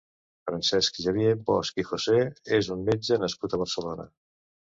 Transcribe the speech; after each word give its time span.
Francesc 0.51 0.95
Xavier 1.07 1.33
Bosch 1.49 1.83
i 1.83 1.85
José 1.91 2.17
és 2.59 2.69
un 2.77 2.83
metge 2.87 3.19
nascut 3.25 3.53
a 3.59 3.63
Barcelona. 3.65 4.09